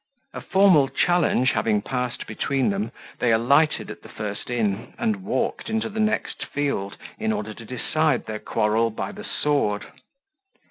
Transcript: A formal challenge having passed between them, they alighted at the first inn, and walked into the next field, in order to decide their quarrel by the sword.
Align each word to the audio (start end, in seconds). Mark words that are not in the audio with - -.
A 0.33 0.41
formal 0.41 0.87
challenge 0.89 1.51
having 1.51 1.83
passed 1.83 2.25
between 2.25 2.71
them, 2.71 2.91
they 3.19 3.31
alighted 3.31 3.91
at 3.91 4.01
the 4.01 4.09
first 4.09 4.49
inn, 4.49 4.95
and 4.97 5.17
walked 5.23 5.69
into 5.69 5.89
the 5.89 5.99
next 5.99 6.43
field, 6.43 6.97
in 7.19 7.31
order 7.31 7.53
to 7.53 7.63
decide 7.65 8.25
their 8.25 8.39
quarrel 8.39 8.89
by 8.89 9.11
the 9.11 9.23
sword. 9.23 9.85